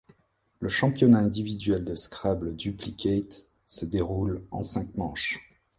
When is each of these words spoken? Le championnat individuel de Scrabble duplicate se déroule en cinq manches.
Le 0.61 0.67
championnat 0.67 1.19
individuel 1.19 1.85
de 1.85 1.93
Scrabble 1.93 2.55
duplicate 2.55 3.45
se 3.67 3.85
déroule 3.85 4.41
en 4.49 4.63
cinq 4.63 4.87
manches. 4.95 5.37